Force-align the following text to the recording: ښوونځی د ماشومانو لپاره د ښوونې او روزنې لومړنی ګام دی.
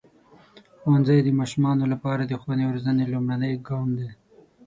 ښوونځی 0.79 1.17
د 1.23 1.29
ماشومانو 1.39 1.83
لپاره 1.93 2.23
د 2.25 2.33
ښوونې 2.41 2.63
او 2.65 2.73
روزنې 2.75 3.05
لومړنی 3.13 3.53
ګام 3.67 3.89
دی. 3.99 4.09